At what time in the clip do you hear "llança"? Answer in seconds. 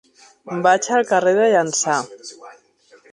1.51-1.99